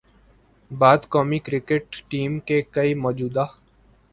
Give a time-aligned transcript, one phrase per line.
[0.71, 3.45] بعد قومی cricket team کے کئی موجودہ